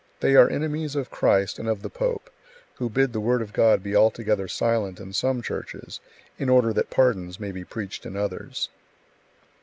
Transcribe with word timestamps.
They 0.19 0.35
are 0.35 0.49
enemies 0.49 0.95
of 0.95 1.11
Christ 1.11 1.59
and 1.59 1.69
of 1.69 1.83
the 1.83 1.89
pope, 1.91 2.31
who 2.77 2.89
bid 2.89 3.13
the 3.13 3.19
Word 3.19 3.39
of 3.39 3.53
God 3.53 3.83
be 3.83 3.95
altogether 3.95 4.47
silent 4.47 4.99
in 4.99 5.13
some 5.13 5.43
Churches, 5.43 5.99
in 6.39 6.49
order 6.49 6.73
that 6.73 6.89
pardons 6.89 7.39
may 7.39 7.51
be 7.51 7.63
preached 7.63 8.03
in 8.07 8.15
others. 8.15 8.69